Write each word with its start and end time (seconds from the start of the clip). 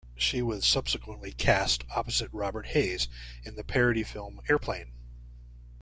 She 0.15 0.41
was 0.41 0.65
subsequently 0.65 1.31
cast 1.31 1.83
opposite 1.95 2.33
Robert 2.33 2.65
Hays 2.69 3.07
in 3.43 3.55
the 3.55 3.63
parody 3.63 4.01
film, 4.01 4.41
"Airplane!". 4.49 4.93